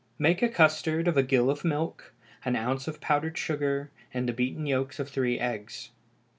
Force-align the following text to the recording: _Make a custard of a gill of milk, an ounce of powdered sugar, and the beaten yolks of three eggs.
_Make 0.17 0.41
a 0.41 0.49
custard 0.49 1.07
of 1.07 1.15
a 1.15 1.21
gill 1.21 1.51
of 1.51 1.63
milk, 1.63 2.15
an 2.43 2.55
ounce 2.55 2.87
of 2.87 2.99
powdered 3.01 3.37
sugar, 3.37 3.91
and 4.11 4.27
the 4.27 4.33
beaten 4.33 4.65
yolks 4.65 4.97
of 4.99 5.09
three 5.09 5.39
eggs. 5.39 5.91